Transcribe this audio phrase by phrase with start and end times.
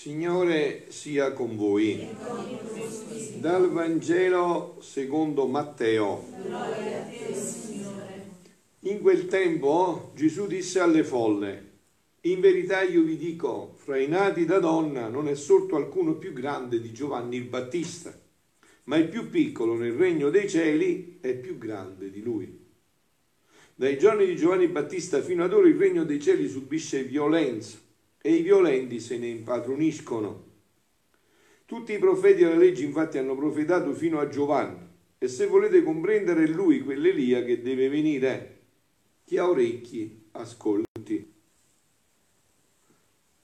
[0.00, 2.08] Signore sia con voi.
[3.40, 6.24] Dal Vangelo secondo Matteo.
[8.82, 11.70] In quel tempo Gesù disse alle folle,
[12.20, 16.32] in verità io vi dico, fra i nati da donna non è sorto alcuno più
[16.32, 18.16] grande di Giovanni il Battista,
[18.84, 22.66] ma il più piccolo nel regno dei cieli è più grande di lui.
[23.74, 27.86] Dai giorni di Giovanni Battista fino ad ora il regno dei cieli subisce violenza
[28.20, 30.46] e i violenti se ne impadroniscono.
[31.64, 34.86] Tutti i profeti della legge infatti hanno profetato fino a Giovanni
[35.18, 38.60] e se volete comprendere è lui quell'Elia che deve venire.
[39.24, 41.34] Chi ha orecchi ascolti.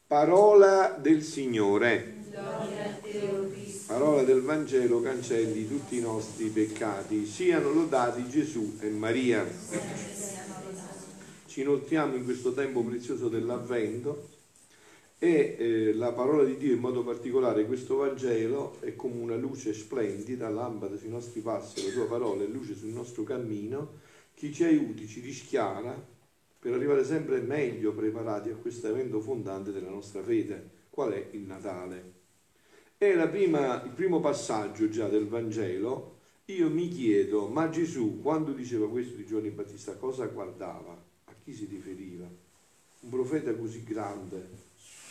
[0.07, 2.23] Parola del Signore.
[3.87, 7.27] Parola del Vangelo cancelli tutti i nostri peccati.
[7.27, 9.47] Siano lodati Gesù e Maria.
[11.47, 14.34] Ci inoltriamo in questo tempo prezioso dell'Avvento
[15.19, 19.73] e eh, la parola di Dio in modo particolare questo Vangelo è come una luce
[19.73, 24.01] splendida, lampada sui nostri passi, la tua parola è luce sul nostro cammino,
[24.35, 26.13] che ci aiuti, ci rischiara
[26.59, 31.43] per arrivare sempre meglio preparati a questo evento fondante della nostra fede, qual è il
[31.43, 32.13] Natale.
[32.97, 36.13] È prima, il primo passaggio già del Vangelo,
[36.47, 40.93] io mi chiedo, ma Gesù quando diceva questo di Giovanni Battista cosa guardava?
[41.25, 42.27] A chi si riferiva?
[43.01, 44.49] Un profeta così grande,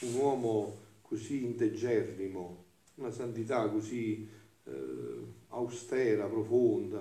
[0.03, 2.65] un uomo così integerrimo,
[2.95, 4.27] una santità così
[4.65, 4.71] eh,
[5.49, 6.99] austera, profonda,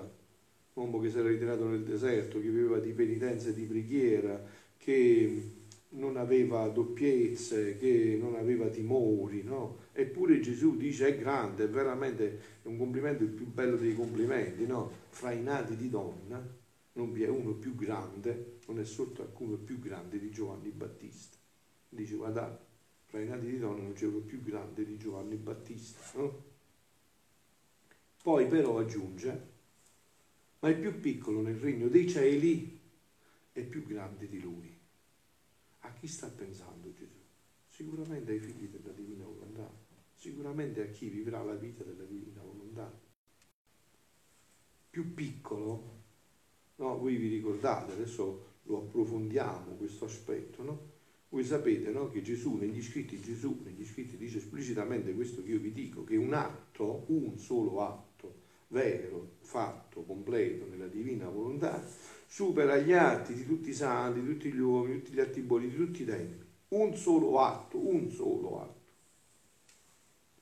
[0.73, 4.43] un uomo che si era ritirato nel deserto, che viveva di penitenza e di preghiera,
[4.77, 5.51] che
[5.89, 9.81] non aveva doppiezze, che non aveva timori, no?
[9.93, 14.91] Eppure Gesù dice è grande, è veramente un complimento il più bello dei complimenti, no?
[15.09, 16.61] Fra i nati di donna
[16.93, 21.37] non vi è uno più grande, non è sotto alcuno più grande di Giovanni Battista.
[21.89, 22.62] Dice guardate,
[23.13, 26.17] fra i nati di donna non c'è più grande di Giovanni Battista.
[26.17, 26.43] No?
[28.23, 29.51] Poi però aggiunge,
[30.57, 32.79] ma il più piccolo nel regno dei cieli
[33.51, 34.75] è più grande di lui.
[35.81, 37.19] A chi sta pensando Gesù?
[37.67, 39.71] Sicuramente ai figli della divina volontà,
[40.15, 42.91] sicuramente a chi vivrà la vita della divina volontà.
[44.89, 46.01] Più piccolo,
[46.77, 46.97] no?
[46.97, 50.92] Voi vi ricordate, adesso lo approfondiamo questo aspetto, no?
[51.33, 55.59] Voi sapete no, che Gesù, negli scritti Gesù, negli scritti dice esplicitamente questo che io
[55.59, 58.35] vi dico, che un atto, un solo atto,
[58.67, 61.83] vero, fatto, completo nella divina volontà,
[62.27, 65.41] supera gli atti di tutti i santi, di tutti gli uomini, di tutti gli atti
[65.41, 66.45] buoni, di tutti i tempi.
[66.67, 68.91] Un solo atto, un solo atto.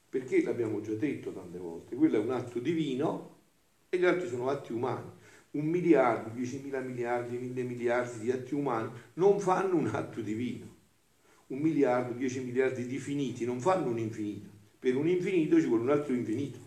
[0.10, 3.38] Perché l'abbiamo già detto tante volte, quello è un atto divino
[3.88, 5.10] e gli altri sono atti umani.
[5.52, 10.71] Un miliardo, diecimila miliardi, mille miliardi di atti umani non fanno un atto divino
[11.52, 14.50] un miliardo, dieci miliardi di finiti, non fanno un infinito.
[14.80, 16.60] Per un infinito ci vuole un altro infinito.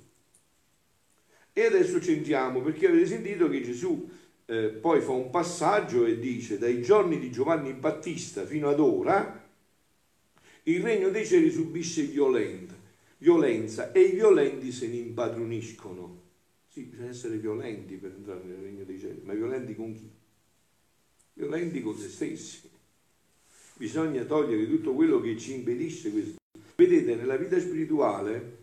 [1.53, 4.09] E adesso centriamo, perché avete sentito che Gesù
[4.47, 9.43] eh, poi fa un passaggio e dice, dai giorni di Giovanni Battista fino ad ora,
[10.65, 12.75] il regno dei cieli subisce violenza,
[13.19, 16.23] violenza e i violenti se ne impadroniscono.
[16.69, 20.11] Sì, bisogna essere violenti per entrare nel regno dei cieli, ma violenti con chi?
[21.35, 22.73] Violenti con se stessi
[23.77, 26.37] bisogna togliere tutto quello che ci impedisce questo.
[26.77, 28.63] Vedete, nella vita spirituale,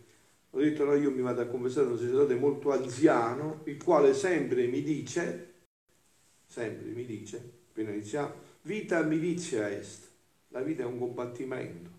[0.50, 4.66] ho detto no, io mi vado a confessare un sacerdote molto anziano, il quale sempre
[4.66, 5.54] mi dice,
[6.46, 7.36] sempre mi dice,
[7.70, 10.08] appena iniziamo, vita milizia est,
[10.48, 11.90] la vita è un combattimento,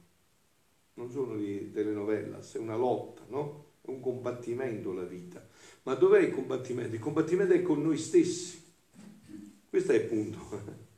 [0.96, 3.72] non sono di telenovelas, è una lotta, no?
[3.82, 5.46] È un combattimento la vita.
[5.84, 6.96] Ma dov'è il combattimento?
[6.96, 8.62] Il combattimento è con noi stessi.
[9.70, 10.92] Questo è il punto.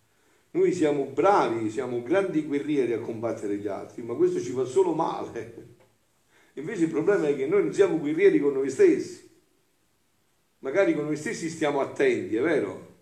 [0.55, 4.93] Noi siamo bravi, siamo grandi guerrieri a combattere gli altri, ma questo ci fa solo
[4.93, 5.75] male.
[6.53, 9.29] Invece il problema è che noi non siamo guerrieri con noi stessi.
[10.59, 12.93] Magari con noi stessi stiamo attenti, è vero?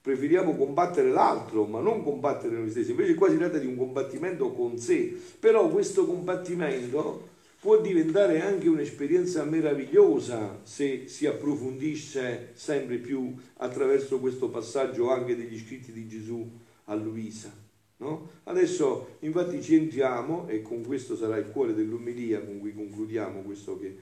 [0.00, 2.92] Preferiamo combattere l'altro, ma non combattere noi stessi.
[2.92, 5.14] Invece qua si tratta di un combattimento con sé.
[5.38, 7.28] Però questo combattimento
[7.60, 15.58] può diventare anche un'esperienza meravigliosa se si approfondisce sempre più attraverso questo passaggio anche degli
[15.58, 16.50] scritti di Gesù
[16.84, 17.52] a Luisa.
[17.98, 18.30] No?
[18.44, 23.78] Adesso infatti ci entriamo e con questo sarà il cuore dell'umilia con cui concludiamo questo
[23.78, 23.94] che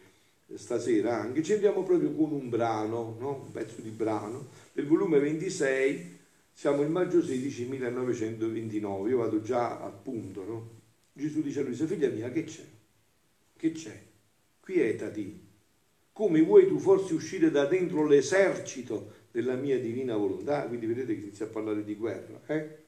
[0.55, 3.43] stasera anche, ci entriamo proprio con un brano, no?
[3.45, 6.17] un pezzo di brano, del volume 26,
[6.53, 10.69] siamo il maggio 16 1929, io vado già al punto, no?
[11.13, 12.65] Gesù dice a Luisa, figlia mia, che c'è?
[13.59, 14.03] Che c'è?
[14.61, 15.47] Quietati.
[16.13, 20.63] Come vuoi tu forse uscire da dentro l'esercito della mia divina volontà?
[20.67, 22.41] Quindi vedete che inizia a parlare di guerra.
[22.47, 22.87] Eh?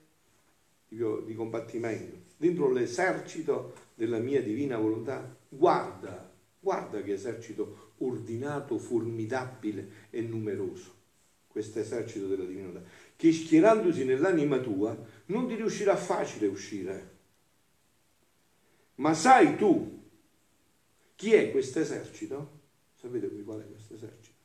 [0.90, 10.08] di, di combattimento, dentro l'esercito della mia divina volontà, guarda, guarda che esercito ordinato, formidabile
[10.11, 10.93] e numeroso,
[11.46, 14.96] questo esercito della divina volontà, che schierandosi nell'anima tua
[15.26, 17.19] non ti riuscirà facile uscire.
[18.96, 20.00] Ma sai tu
[21.20, 22.61] chi è questo esercito?
[22.94, 24.38] Sapete qui qual è questo esercito?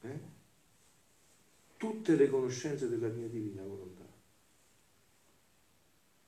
[0.00, 0.18] Eh?
[1.76, 4.06] Tutte le conoscenze della mia divina volontà.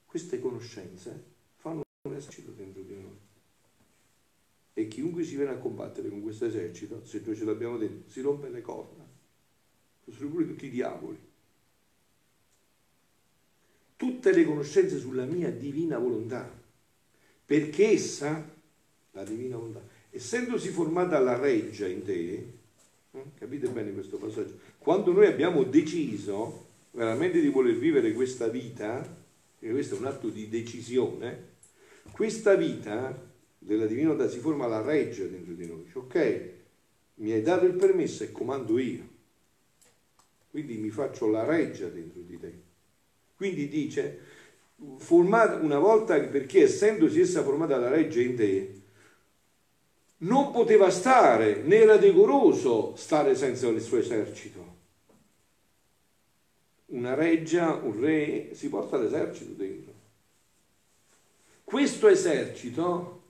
[0.04, 1.24] Queste conoscenze
[1.56, 3.18] fanno un esercito dentro di noi.
[4.74, 8.20] E chiunque si viene a combattere con questo esercito, se noi ce l'abbiamo dentro, si
[8.20, 9.08] rompe le corna.
[10.10, 11.18] Sono pure tutti i diavoli.
[13.96, 16.64] Tutte le conoscenze sulla mia divina volontà.
[17.46, 18.55] Perché essa,
[19.16, 22.52] la divina volontà, essendosi formata la reggia in te,
[23.12, 29.24] eh, capite bene questo passaggio, quando noi abbiamo deciso veramente di voler vivere questa vita,
[29.58, 31.54] e questo è un atto di decisione,
[32.12, 33.18] questa vita
[33.58, 35.90] della divinità si forma la reggia dentro di noi.
[35.94, 36.50] Ok,
[37.16, 39.14] mi hai dato il permesso e comando io.
[40.50, 42.52] Quindi mi faccio la reggia dentro di te.
[43.34, 44.18] Quindi dice,
[44.98, 48.84] formata una volta perché essendosi essa formata la reggia in te,
[50.26, 54.74] non poteva stare, né era decoroso stare senza il suo esercito
[56.86, 59.94] una reggia, un re, si porta l'esercito dentro.
[61.64, 63.22] Questo esercito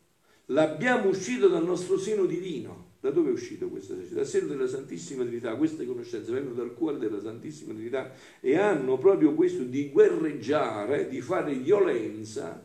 [0.46, 2.84] l'abbiamo uscito dal nostro seno divino.
[3.00, 4.16] Da dove è uscito questo esercito?
[4.16, 5.54] Dal seno della Santissima Trinità.
[5.54, 11.20] Queste conoscenze vengono dal cuore della Santissima Trinità e hanno proprio questo di guerreggiare, di
[11.20, 12.62] fare violenza,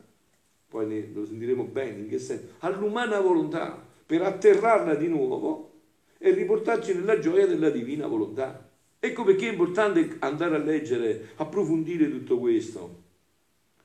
[0.67, 5.71] poi lo sentiremo bene in che senso, all'umana volontà per atterrarla di nuovo
[6.17, 8.69] e riportarci nella gioia della divina volontà.
[8.99, 13.03] Ecco perché è importante andare a leggere, approfondire tutto questo.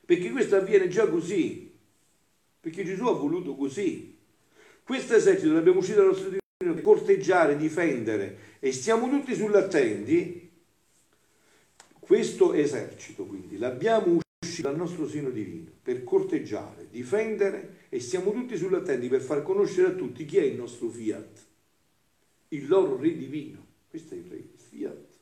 [0.04, 1.72] Perché questo avviene già così.
[2.58, 4.18] Perché Gesù ha voluto così.
[4.82, 10.50] Questo esercito l'abbiamo uscito dal nostro divino per corteggiare, difendere e stiamo tutti sull'attenti.
[12.00, 14.25] Questo esercito quindi l'abbiamo uscito
[14.66, 19.94] dal nostro seno divino per corteggiare, difendere e stiamo tutti sull'attenti per far conoscere a
[19.94, 21.46] tutti chi è il nostro fiat,
[22.48, 23.64] il loro re divino.
[23.88, 25.14] Questo è il re, fiat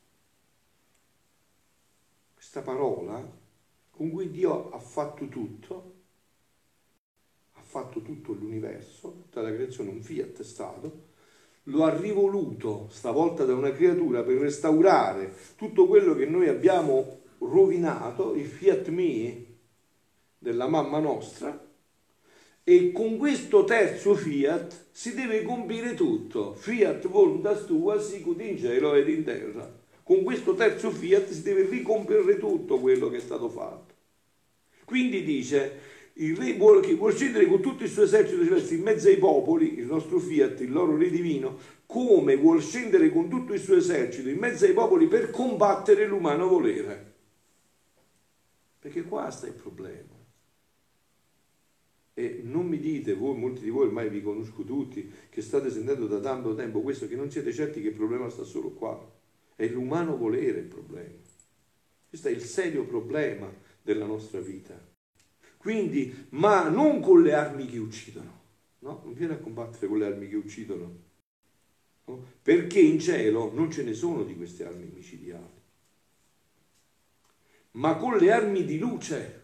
[2.54, 3.42] questa parola
[3.90, 5.92] con cui Dio ha fatto tutto,
[7.54, 11.12] ha fatto tutto l'universo, tutta la creazione, un fiat è stato,
[11.64, 18.34] lo ha rivoluto stavolta da una creatura per restaurare tutto quello che noi abbiamo rovinato,
[18.34, 19.44] il fiat me
[20.38, 21.72] della mamma nostra,
[22.62, 26.54] e con questo terzo fiat si deve compiere tutto.
[26.54, 31.66] Fiat voluntas tua sicut in cielo ed in terra con questo terzo fiat si deve
[31.66, 33.94] ricomprare tutto quello che è stato fatto.
[34.84, 35.80] Quindi dice,
[36.14, 38.42] il re vuole, che vuole scendere con tutto il suo esercito
[38.74, 41.56] in mezzo ai popoli, il nostro fiat, il loro re divino,
[41.86, 46.48] come vuole scendere con tutto il suo esercito in mezzo ai popoli per combattere l'umano
[46.48, 47.13] volere.
[48.84, 50.12] Perché qua sta il problema.
[52.12, 56.06] E non mi dite, voi, molti di voi ormai vi conosco tutti, che state sentendo
[56.06, 59.10] da tanto tempo questo, che non siete certi che il problema sta solo qua.
[59.56, 61.16] È l'umano volere il problema.
[62.06, 63.50] Questo è il serio problema
[63.80, 64.78] della nostra vita.
[65.56, 68.42] Quindi, ma non con le armi che uccidono.
[68.80, 69.00] No?
[69.02, 70.98] Non viene a combattere con le armi che uccidono.
[72.04, 72.26] No?
[72.42, 75.62] Perché in cielo non ce ne sono di queste armi micidiali.
[77.74, 79.42] Ma con le armi di luce,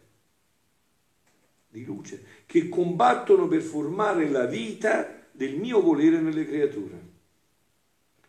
[1.68, 7.08] di luce, che combattono per formare la vita del mio volere nelle creature.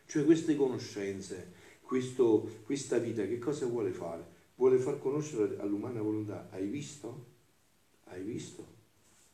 [0.06, 4.40] Cioè queste conoscenze, questo, questa vita che cosa vuole fare?
[4.56, 6.48] Vuole far conoscere all'umana volontà.
[6.52, 7.26] Hai visto?
[8.06, 8.66] Hai visto?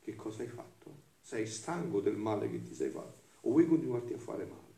[0.00, 0.96] Che cosa hai fatto?
[1.20, 3.22] Sei stanco del male che ti sei fatto?
[3.42, 4.74] O vuoi continuarti a fare male?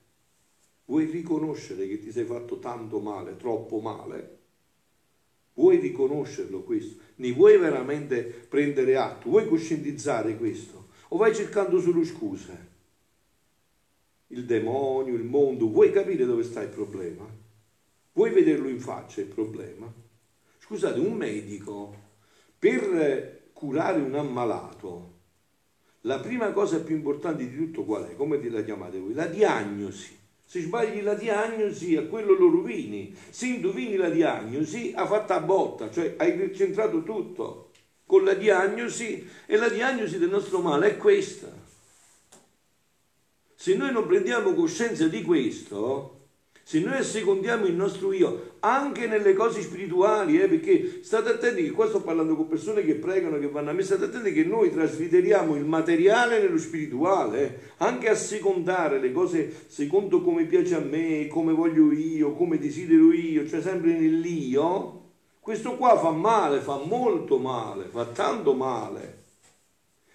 [0.87, 4.39] Vuoi riconoscere che ti sei fatto tanto male, troppo male?
[5.54, 7.00] Vuoi riconoscerlo questo?
[7.16, 9.28] Ne vuoi veramente prendere atto?
[9.30, 10.88] Vuoi coscientizzare questo?
[11.09, 12.69] O vai cercando solo scuse?
[14.28, 17.28] Il demonio, il mondo, vuoi capire dove sta il problema?
[18.12, 19.92] Vuoi vederlo in faccia il problema?
[20.59, 21.95] Scusate, un medico
[22.59, 25.19] per curare un ammalato,
[26.02, 28.14] la prima cosa più importante di tutto qual è?
[28.14, 29.12] Come la chiamate voi?
[29.12, 30.19] La diagnosi.
[30.50, 33.16] Se sbagli la diagnosi, a quello lo rovini.
[33.30, 37.71] Se indovini la diagnosi, ha fatto a botta, cioè hai centrato tutto
[38.04, 41.47] con la diagnosi e la diagnosi del nostro male è questa.
[43.54, 46.20] Se noi non prendiamo coscienza di questo,
[46.71, 51.73] Se noi assecondiamo il nostro io anche nelle cose spirituali, eh, perché state attenti che
[51.73, 54.71] qua sto parlando con persone che pregano, che vanno a me, state attenti che noi
[54.71, 60.79] trasliteriamo il materiale nello spirituale, eh, anche a secondare le cose secondo come piace a
[60.79, 65.00] me, come voglio io, come desidero io, cioè sempre nell'io.
[65.41, 69.23] Questo qua fa male, fa molto male, fa tanto male.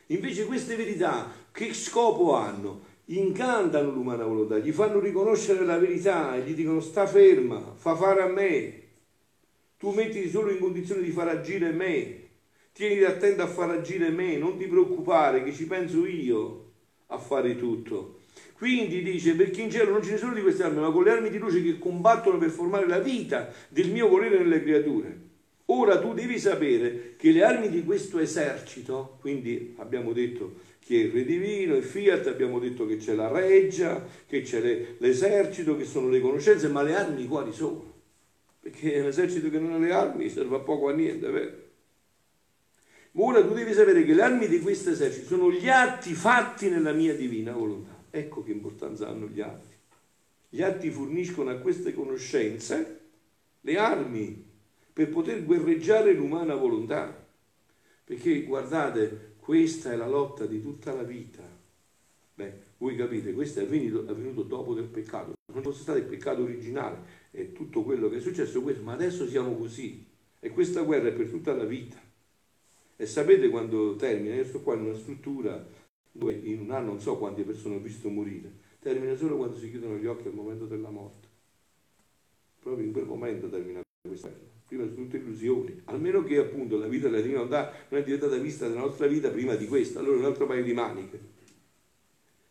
[0.05, 2.93] Invece queste verità che scopo hanno?
[3.05, 8.27] Incantano l'umana volontà, gli fanno riconoscere la verità, gli dicono sta ferma, fa fare a
[8.27, 8.81] me,
[9.77, 12.23] tu mettiti solo in condizione di far agire me,
[12.71, 16.71] tieniti attento a far agire me, non ti preoccupare che ci penso io
[17.07, 18.21] a fare tutto.
[18.57, 21.11] Quindi dice, perché in cielo non ce ne sono di queste armi, ma con le
[21.11, 25.23] armi di luce che combattono per formare la vita del mio volere nelle creature.
[25.67, 31.03] Ora tu devi sapere che le armi di questo esercito, quindi abbiamo detto che è
[31.05, 35.75] il Re Divino, il Fiat, abbiamo detto che c'è la reggia, che c'è le, l'esercito,
[35.75, 37.93] che sono le conoscenze, ma le armi quali sono?
[38.59, 41.63] Perché un esercito che non ha le armi serve a poco a niente, vero?
[43.13, 46.91] Ora tu devi sapere che le armi di questo esercito sono gli atti fatti nella
[46.91, 48.03] mia divina volontà.
[48.11, 49.73] Ecco che importanza hanno gli atti.
[50.49, 52.99] Gli atti forniscono a queste conoscenze
[53.61, 54.45] le armi
[54.93, 57.25] per poter guerreggiare l'umana volontà.
[58.03, 61.43] Perché guardate, questa è la lotta di tutta la vita.
[62.33, 65.33] Beh, voi capite, questo è avvenuto, è avvenuto dopo del peccato.
[65.53, 69.27] Non fosse stato il peccato originale, è tutto quello che è successo questo, ma adesso
[69.27, 70.03] siamo così.
[70.39, 72.01] E questa guerra è per tutta la vita.
[72.95, 74.33] E sapete quando termina?
[74.33, 75.63] Io sto qua in una struttura
[76.11, 78.51] dove in un anno non so quante persone ho visto morire.
[78.79, 81.27] Termina solo quando si chiudono gli occhi al momento della morte.
[82.61, 84.29] Proprio in quel momento termina questa
[84.67, 88.67] prima sono tutte illusioni, almeno che appunto la vita della divinità non è diventata vista
[88.67, 91.19] nella nostra vita prima di questa, allora un altro paio di maniche.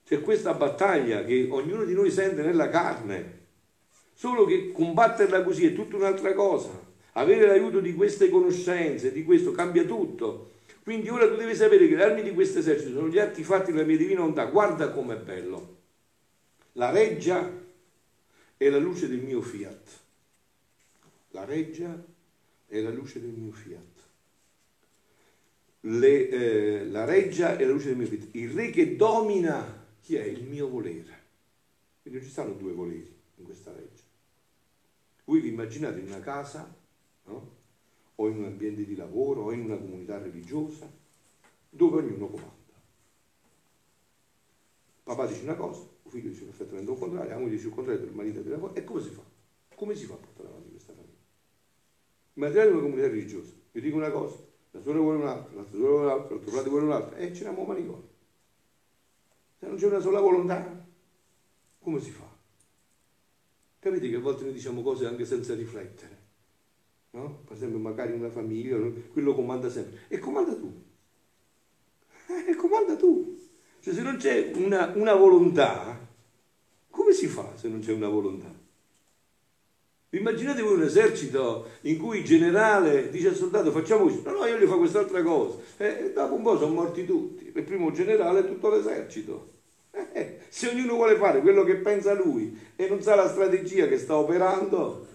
[0.04, 3.42] C'è questa battaglia che ognuno di noi sente nella carne,
[4.12, 6.92] solo che combatterla così è tutta un'altra cosa.
[7.16, 10.50] Avere l'aiuto di queste conoscenze, di questo, cambia tutto.
[10.82, 13.72] Quindi ora tu devi sapere che le armi di questo esercito sono gli atti fatti
[13.72, 14.44] della mia divina volontà.
[14.44, 15.78] Guarda com'è bello.
[16.72, 17.50] La reggia
[18.56, 20.02] è la luce del mio fiat
[21.34, 22.04] la reggia
[22.66, 24.02] è la luce del mio fiat.
[25.80, 28.28] Le, eh, la reggia è la luce del mio fiat.
[28.32, 30.22] Il re che domina chi è?
[30.22, 31.22] Il mio volere.
[32.02, 34.02] Quindi non ci stanno due voleri in questa reggia.
[35.24, 36.72] Voi vi immaginate in una casa,
[37.24, 37.52] no?
[38.14, 40.88] o in un ambiente di lavoro, o in una comunità religiosa,
[41.68, 42.52] dove ognuno comanda.
[45.02, 48.04] Papà dice una cosa, il figlio dice perfettamente il contrario, la moglie dice il contrario
[48.04, 49.22] del marito e della moglie, e come si fa?
[49.74, 50.53] Come si fa a portare avanti?
[50.53, 50.53] Il
[52.34, 53.52] materiale una comunità religiosa.
[53.72, 54.36] Io dico una cosa,
[54.70, 57.50] la sorella vuole un'altra, l'altra sorella vuole un'altra, l'altro frate vuole un'altra, e ce n'è
[57.50, 58.08] manicomio.
[59.58, 60.86] Se non c'è una sola volontà,
[61.80, 62.28] come si fa?
[63.78, 66.22] Capite che a volte noi diciamo cose anche senza riflettere.
[67.10, 67.42] No?
[67.44, 68.76] Per esempio, magari una famiglia,
[69.12, 70.00] quello comanda sempre.
[70.08, 70.82] E comanda tu.
[72.46, 73.38] E comanda tu.
[73.80, 76.08] Cioè, se non c'è una, una volontà,
[76.88, 78.63] come si fa se non c'è una volontà?
[80.16, 84.46] Immaginate voi un esercito in cui il generale dice al soldato facciamo questo, no, no,
[84.46, 85.58] io gli fa quest'altra cosa.
[85.76, 89.52] E dopo un po' sono morti tutti, il primo generale e tutto l'esercito.
[89.90, 93.98] Eh, se ognuno vuole fare quello che pensa lui e non sa la strategia che
[93.98, 95.06] sta operando,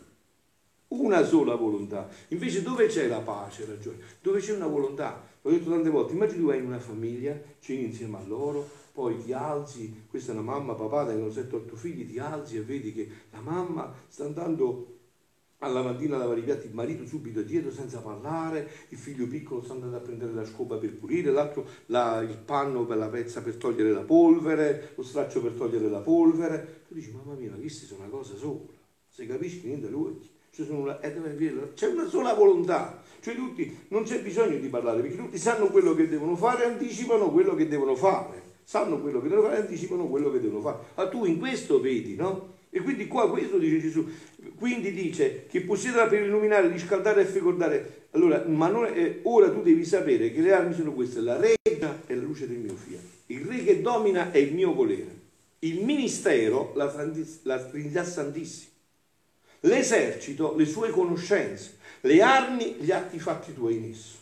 [0.89, 2.09] una sola volontà.
[2.29, 3.97] Invece dove c'è la pace, la gioia?
[4.21, 5.23] Dove c'è una volontà?
[5.41, 8.67] L'ho detto tante volte, immagini tu vai in una famiglia, ceni insieme a loro,
[8.99, 12.91] poi ti alzi, questa è una mamma, papà, tengono 7-8 figli, ti alzi e vedi
[12.91, 14.97] che la mamma sta andando
[15.59, 19.61] alla mattina a lavare i piatti, il marito subito dietro senza parlare, il figlio piccolo
[19.61, 23.41] sta andando a prendere la scopa per pulire, l'altro la, il panno per la pezza
[23.41, 26.83] per togliere la polvere, lo straccio per togliere la polvere.
[26.89, 28.59] Tu dici, mamma mia, ma questi sono una cosa sola,
[29.07, 30.37] se capisci niente lui.
[30.67, 35.37] Una, eh, c'è una sola volontà, cioè tutti, non c'è bisogno di parlare perché tutti
[35.37, 39.61] sanno quello che devono fare, anticipano quello che devono fare sanno quello che devono fare
[39.61, 40.77] anticipano quello che devono fare.
[40.93, 42.57] Ma tu in questo vedi, no?
[42.69, 44.07] E quindi qua questo dice Gesù.
[44.55, 48.09] Quindi dice che possiederà per illuminare, riscaldare e fecondare.
[48.11, 52.03] Allora, ma non è, ora tu devi sapere che le armi sono queste, la regna
[52.05, 53.01] è la luce del mio fiat.
[53.27, 55.17] Il re che domina è il mio volere.
[55.59, 58.69] Il ministero, la Trinità Santissima.
[59.61, 61.79] L'esercito, le sue conoscenze.
[62.01, 64.17] Le armi, gli atti fatti tuoi in esso.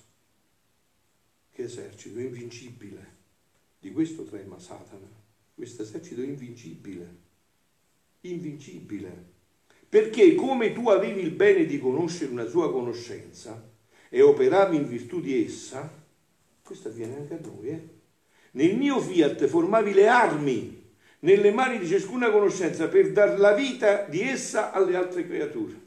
[1.51, 3.16] Che esercito invincibile
[3.87, 5.07] di questo trema Satana,
[5.55, 7.15] questo esercito invincibile,
[8.21, 9.35] invincibile,
[9.87, 13.63] perché come tu avevi il bene di conoscere una sua conoscenza
[14.09, 15.89] e operavi in virtù di essa,
[16.61, 17.87] questo avviene anche a noi, eh?
[18.51, 20.85] nel mio fiat formavi le armi
[21.19, 25.85] nelle mani di ciascuna conoscenza per dar la vita di essa alle altre creature.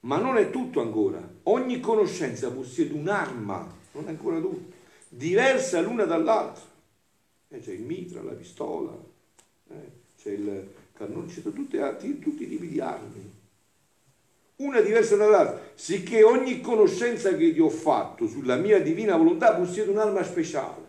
[0.00, 1.26] Ma non è tutto ancora.
[1.44, 4.73] Ogni conoscenza possiede un'arma, non è ancora tutto,
[5.16, 6.64] diversa l'una dall'altra.
[7.48, 8.96] Eh, c'è il mitra, la pistola,
[9.70, 9.90] eh,
[10.20, 11.78] c'è il cannone, c'è tutti,
[12.20, 13.32] tutti i tipi di armi.
[14.56, 19.90] Una diversa dall'altra, sicché ogni conoscenza che ti ho fatto sulla mia divina volontà possiede
[19.90, 20.84] un'arma speciale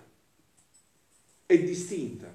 [1.45, 2.31] è distinta.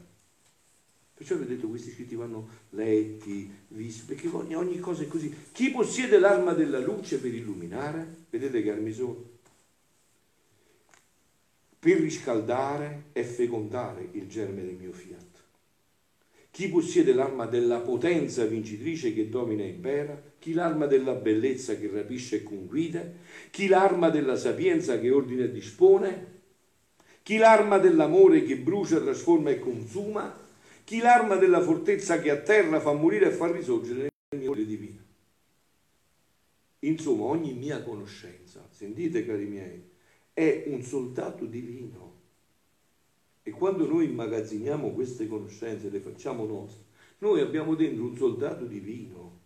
[1.15, 5.35] Perciò vi ho detto questi scritti vanno letti, visti, perché ogni, ogni cosa è così.
[5.53, 8.25] Chi possiede l'arma della luce per illuminare?
[8.31, 9.39] Vedete che armi sono?
[11.81, 15.27] Per riscaldare e fecondare il germe del mio fiat.
[16.51, 20.21] Chi possiede l'arma della potenza vincitrice che domina e impera?
[20.39, 23.03] Chi l'arma della bellezza che rapisce e conguida?
[23.51, 26.27] Chi l'arma della sapienza che ordina e dispone?
[27.23, 30.39] Chi l'arma dell'amore che brucia, trasforma e consuma?
[30.85, 35.01] Chi l'arma della fortezza che atterra, fa morire e fa risorgere nel mio divino?
[36.81, 39.90] Insomma, ogni mia conoscenza, sentite cari miei,
[40.33, 42.09] è un soldato divino.
[43.43, 46.85] E quando noi immagazziniamo queste conoscenze, le facciamo nostre,
[47.19, 49.39] noi abbiamo dentro un soldato divino.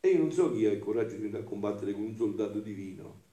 [0.00, 2.60] E io non so chi ha il coraggio di andare a combattere con un soldato
[2.60, 3.24] divino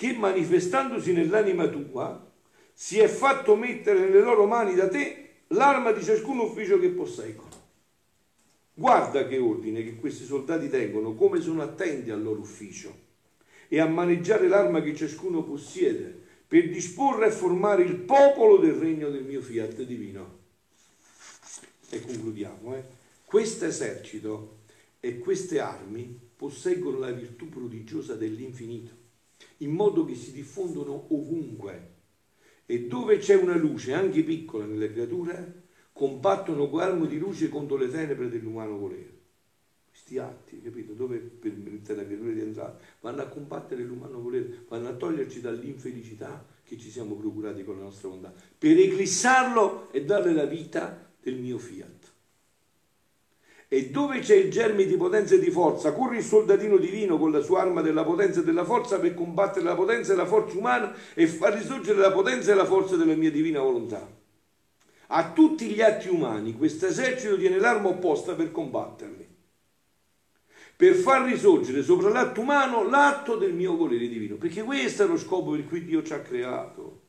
[0.00, 2.26] che manifestandosi nell'anima tua
[2.72, 7.50] si è fatto mettere nelle loro mani da te l'arma di ciascun ufficio che posseggono.
[8.72, 13.08] Guarda che ordine che questi soldati tengono, come sono attenti al loro ufficio
[13.72, 19.10] e a maneggiare l'arma che ciascuno possiede per disporre e formare il popolo del regno
[19.10, 20.38] del mio fiat divino.
[21.88, 22.74] E concludiamo.
[22.74, 22.82] Eh?
[23.24, 24.62] Questo esercito
[24.98, 28.98] e queste armi posseggono la virtù prodigiosa dell'infinito
[29.58, 31.98] in modo che si diffondono ovunque.
[32.66, 35.62] E dove c'è una luce, anche piccola nelle creature,
[35.92, 39.18] combattono armi di luce contro le tenebre dell'umano volere.
[39.88, 40.92] Questi atti, capito?
[40.92, 42.80] Dove permette la creatura di entrare?
[43.00, 47.84] Vanno a combattere l'umano volere, vanno a toglierci dall'infelicità che ci siamo procurati con la
[47.84, 52.12] nostra volontà, per eclissarlo e darle la vita del mio fiat.
[53.72, 57.30] E dove c'è il germe di potenza e di forza, corre il soldatino divino con
[57.30, 60.58] la sua arma della potenza e della forza per combattere la potenza e la forza
[60.58, 64.18] umana e far risorgere la potenza e la forza della mia divina volontà.
[65.12, 69.19] A tutti gli atti umani questo esercito tiene l'arma opposta per combatterli,
[70.80, 75.18] per far risorgere sopra l'atto umano l'atto del mio volere divino, perché questo è lo
[75.18, 77.00] scopo per cui Dio ci ha creato.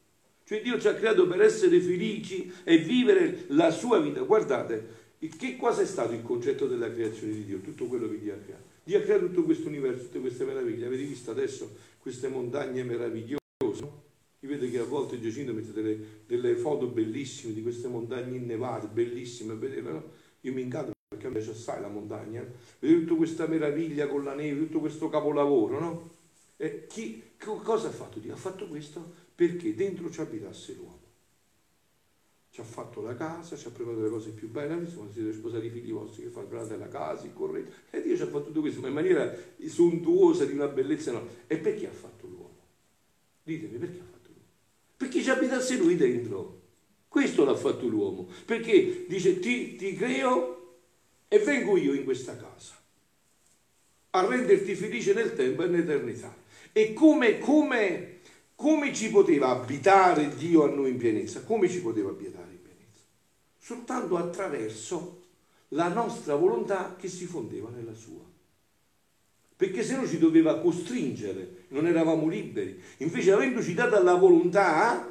[0.44, 4.20] Cioè Dio ci ha creato per essere felici e vivere la sua vita.
[4.24, 7.60] Guardate, che cosa è stato il concetto della creazione di Dio?
[7.60, 8.64] Tutto quello che Dio ha creato.
[8.84, 10.88] Dio ha creato tutto questo universo, tutte queste meraviglie.
[10.88, 13.40] Avete visto adesso queste montagne meravigliose?
[13.62, 18.88] Io vedo che a volte Giacinto mette delle, delle, foto bellissime di queste montagne innevate,
[18.88, 20.04] bellissime, vedete, no?
[20.42, 22.46] Io mi incanto perché mi piace assai la montagna.
[22.80, 26.10] Vedete tutta questa meraviglia con la neve, tutto questo capolavoro, no?
[26.58, 28.34] E chi, cosa ha fatto Dio?
[28.34, 31.00] Ha fatto questo perché dentro ci abitasse l'uomo
[32.52, 35.68] ci ha fatto la casa, ci ha preparato le cose più belle, insomma siete sposati
[35.68, 38.48] i figli vostri che fanno preparate la casa, il corretto, e Dio ci ha fatto
[38.48, 39.34] tutto questo, ma in maniera
[39.68, 41.30] sontuosa, di una bellezza enorme.
[41.48, 42.58] E perché ha fatto l'uomo?
[43.44, 44.50] Ditemi perché ha fatto l'uomo?
[44.98, 46.60] Perché ci abitasse lui dentro.
[47.08, 50.61] Questo l'ha fatto l'uomo, perché dice ti, ti creo
[51.34, 52.76] e vengo io in questa casa
[54.10, 56.36] a renderti felice nel tempo e nell'eternità.
[56.74, 58.20] E come, come
[58.62, 61.42] come ci poteva abitare Dio a noi in pienezza?
[61.42, 63.02] Come ci poteva abitare in pienezza?
[63.58, 65.24] Soltanto attraverso
[65.70, 68.22] la nostra volontà che si fondeva nella sua.
[69.56, 72.80] Perché se no ci doveva costringere, non eravamo liberi.
[72.98, 75.10] Invece avendoci data la volontà,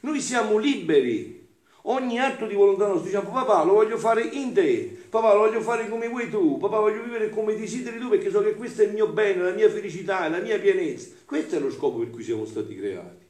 [0.00, 1.44] noi siamo liberi
[1.86, 5.60] Ogni atto di volontà nostra diciamo papà lo voglio fare in te, papà lo voglio
[5.60, 8.86] fare come vuoi tu, papà voglio vivere come desideri tu perché so che questo è
[8.86, 11.10] il mio bene, la mia felicità, la mia pienezza.
[11.24, 13.24] Questo è lo scopo per cui siamo stati creati.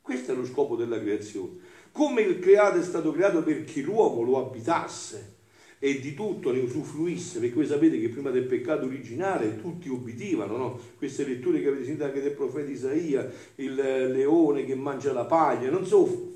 [0.00, 1.58] Questo è lo scopo della creazione.
[1.92, 5.36] Come il creato è stato creato perché l'uomo lo abitasse
[5.78, 10.56] e di tutto ne usufruisse, perché voi sapete che prima del peccato originale tutti obbedivano,
[10.56, 10.80] no?
[10.96, 15.68] queste letture che avete sentito anche del profeta Isaia, il leone che mangia la paglia,
[15.68, 16.32] non so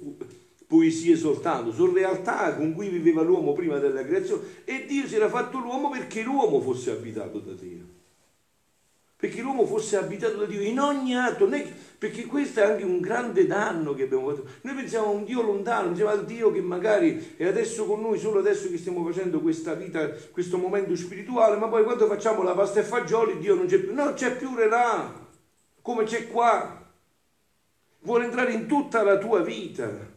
[0.72, 5.28] poesie soltanto, sono realtà con cui viveva l'uomo prima della creazione e Dio si era
[5.28, 8.00] fatto l'uomo perché l'uomo fosse abitato da Dio.
[9.16, 11.46] Perché l'uomo fosse abitato da Dio in ogni atto,
[11.98, 14.48] perché questo è anche un grande danno che abbiamo fatto.
[14.62, 18.18] Noi pensiamo a un Dio lontano, pensiamo al Dio che magari è adesso con noi,
[18.18, 22.54] solo adesso che stiamo facendo questa vita, questo momento spirituale, ma poi quando facciamo la
[22.54, 23.92] pasta e fagioli Dio non c'è più.
[23.92, 25.12] No, c'è più là,
[25.82, 26.80] come c'è qua.
[28.00, 30.12] Vuole entrare in tutta la tua vita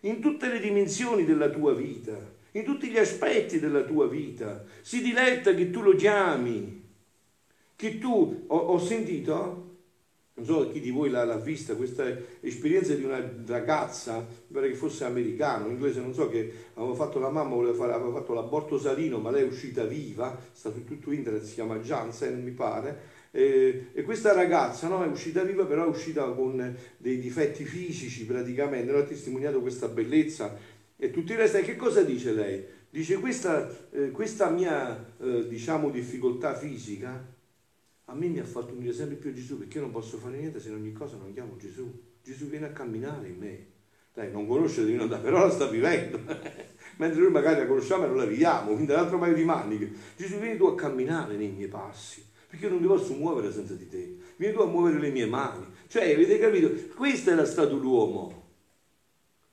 [0.00, 2.16] in tutte le dimensioni della tua vita,
[2.52, 4.64] in tutti gli aspetti della tua vita.
[4.80, 6.82] Si diletta che tu lo chiami,
[7.76, 9.68] che tu, ho, ho sentito,
[10.34, 12.04] non so chi di voi l'ha, l'ha, vista, questa
[12.40, 17.18] esperienza di una ragazza, mi pare che fosse americano, inglese, non so che aveva fatto
[17.18, 21.12] la mamma, fare, aveva fatto l'aborto salino, ma lei è uscita viva, sta su tutto
[21.12, 25.84] internet, si chiama Jansen mi pare, e, e questa ragazza no, è uscita viva, però
[25.84, 30.56] è uscita con dei difetti fisici praticamente, non ha testimoniato questa bellezza
[30.96, 31.58] e tutto il resto.
[31.58, 32.64] E che cosa dice lei?
[32.90, 37.38] Dice questa, eh, questa mia eh, diciamo difficoltà fisica
[38.10, 40.36] a me mi ha fatto unire sempre più a Gesù perché io non posso fare
[40.36, 41.88] niente se in ogni cosa non chiamo Gesù.
[42.22, 43.66] Gesù viene a camminare in me.
[44.12, 46.18] Dai, non conosce Divino da però la sta vivendo.
[46.98, 49.92] Mentre noi magari la conosciamo e non la viviamo, quindi l'altro paio di maniche.
[50.16, 53.74] Gesù vieni tu a camminare nei miei passi, perché io non mi posso muovere senza
[53.74, 54.16] di te.
[54.34, 55.64] Vieni tu a muovere le mie mani.
[55.86, 56.72] Cioè, avete capito?
[56.96, 58.40] Questo era stato l'uomo.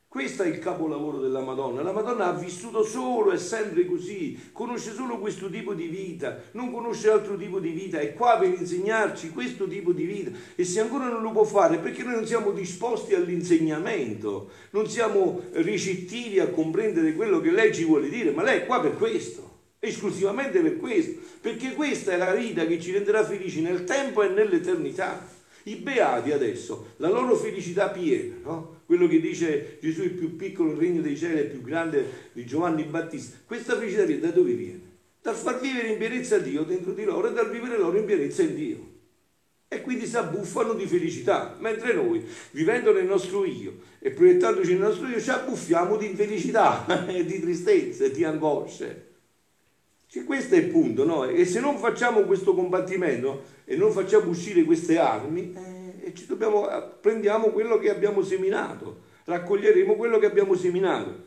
[0.07, 1.83] Questo è il capolavoro della Madonna.
[1.83, 6.71] La Madonna ha vissuto solo e sempre così, conosce solo questo tipo di vita, non
[6.71, 10.79] conosce altro tipo di vita, è qua per insegnarci questo tipo di vita e se
[10.79, 16.47] ancora non lo può fare perché noi non siamo disposti all'insegnamento, non siamo ricettivi a
[16.47, 19.46] comprendere quello che lei ci vuole dire, ma lei è qua per questo,
[19.79, 24.29] esclusivamente per questo, perché questa è la vita che ci renderà felici nel tempo e
[24.29, 25.35] nell'eternità.
[25.63, 28.81] I beati adesso, la loro felicità piena, no?
[28.85, 32.45] quello che dice Gesù il più piccolo il regno dei cieli è più grande di
[32.45, 34.95] Giovanni Battista, questa felicità piena da dove viene?
[35.21, 38.43] Dal far vivere in pienezza Dio dentro di loro e dal vivere loro in pienezza
[38.43, 38.95] in Dio.
[39.67, 44.79] E quindi si abbuffano di felicità, mentre noi, vivendo nel nostro io e proiettandoci nel
[44.79, 49.06] nostro io, ci abbuffiamo di infelicità, di tristezze, di angosce.
[50.09, 51.25] Cioè, questo è il punto, no?
[51.25, 56.81] E se non facciamo questo combattimento e non facciamo uscire queste armi, eh, dobbiamo, eh,
[57.01, 61.25] prendiamo quello che abbiamo seminato, raccoglieremo quello che abbiamo seminato.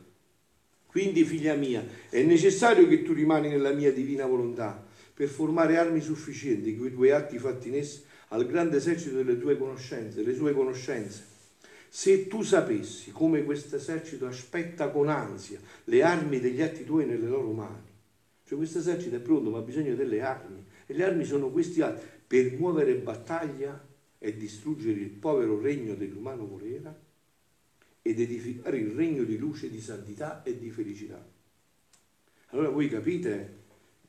[0.86, 6.00] Quindi, figlia mia, è necessario che tu rimani nella mia divina volontà per formare armi
[6.00, 10.54] sufficienti, quei tuoi atti fatti in esse, al grande esercito delle tue conoscenze, le sue
[10.54, 11.22] conoscenze.
[11.90, 17.26] Se tu sapessi come questo esercito aspetta con ansia le armi degli atti tuoi nelle
[17.26, 17.89] loro mani,
[18.50, 21.82] cioè questo esercito è pronto ma ha bisogno delle armi e le armi sono questi
[21.82, 23.80] atti per muovere battaglia
[24.18, 27.00] e distruggere il povero regno dell'umano volere
[28.02, 31.24] ed edificare il regno di luce, di santità e di felicità.
[32.46, 33.59] Allora voi capite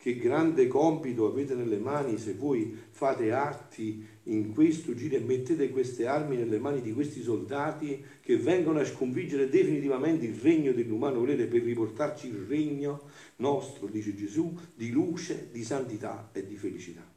[0.02, 5.70] che grande compito avete nelle mani se voi fate atti in questo giro e mettete
[5.70, 11.20] queste armi nelle mani di questi soldati che vengono a sconfiggere definitivamente il regno dell'umano
[11.20, 17.08] volere per riportarci il regno nostro, dice Gesù, di luce, di santità e di felicità.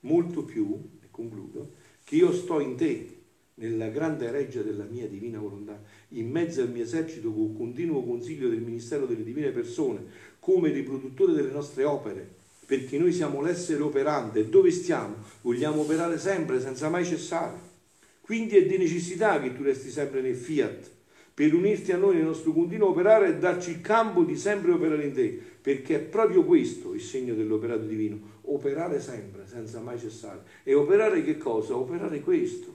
[0.00, 3.14] Molto più, e concludo, che io sto in te,
[3.56, 8.48] nella grande reggia della mia divina volontà, in mezzo al mio esercito con continuo consiglio
[8.48, 10.04] del Ministero delle Divine Persone,
[10.44, 12.28] come riproduttore delle nostre opere,
[12.66, 17.56] perché noi siamo l'essere operante e dove stiamo vogliamo operare sempre senza mai cessare.
[18.20, 20.90] Quindi è di necessità che tu resti sempre nel fiat,
[21.32, 25.06] per unirti a noi nel nostro continuo operare e darci il campo di sempre operare
[25.06, 30.42] in te, perché è proprio questo il segno dell'operato divino, operare sempre senza mai cessare.
[30.62, 31.74] E operare che cosa?
[31.74, 32.74] Operare questo,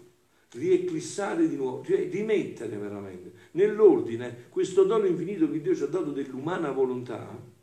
[0.53, 6.09] rieclissare di nuovo, cioè rimettere veramente nell'ordine questo dono infinito che Dio ci ha dato
[6.09, 7.57] dell'umana volontà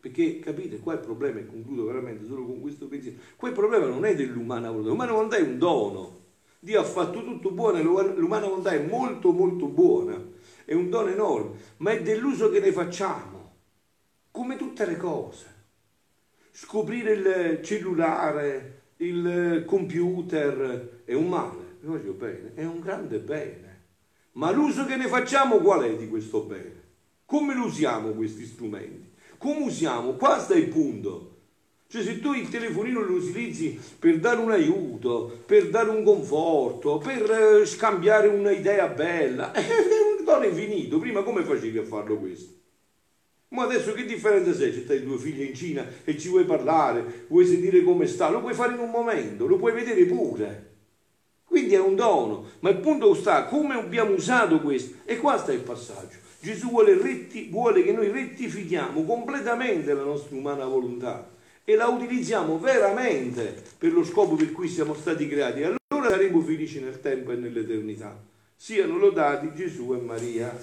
[0.00, 3.86] perché capite, qua il problema, e concludo veramente solo con questo pensiero, qua il problema
[3.86, 6.18] non è dell'umana volontà, l'umana volontà è un dono.
[6.58, 10.22] Dio ha fatto tutto buono e l'umana volontà è molto molto buona,
[10.64, 13.56] è un dono enorme, ma è dell'uso che ne facciamo,
[14.30, 15.46] come tutte le cose.
[16.50, 23.68] Scoprire il cellulare, il computer è un male, voglio bene, è un grande bene.
[24.32, 26.78] Ma l'uso che ne facciamo qual è di questo bene?
[27.26, 29.09] Come lo usiamo questi strumenti?
[29.40, 30.12] Come usiamo?
[30.16, 31.36] Qua sta il punto.
[31.86, 36.98] Cioè se tu il telefonino lo utilizzi per dare un aiuto, per dare un conforto,
[36.98, 37.30] per
[37.62, 39.64] eh, scambiare un'idea bella, è
[40.18, 40.98] un dono infinito.
[40.98, 42.52] Prima come facevi a farlo questo?
[43.48, 44.84] Ma adesso che differenza c'è?
[44.84, 48.40] C'è i due figli in Cina e ci vuoi parlare, vuoi sentire come sta, lo
[48.40, 50.68] puoi fare in un momento, lo puoi vedere pure.
[51.44, 54.96] Quindi è un dono, ma il punto sta come abbiamo usato questo.
[55.06, 56.28] E qua sta il passaggio.
[56.42, 61.28] Gesù vuole, retti, vuole che noi rettifichiamo completamente la nostra umana volontà
[61.64, 65.62] e la utilizziamo veramente per lo scopo per cui siamo stati creati.
[65.62, 68.18] Allora saremo felici nel tempo e nell'eternità.
[68.56, 70.58] Siano lodati Gesù e Maria.